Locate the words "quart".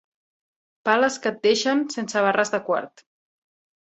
2.71-3.05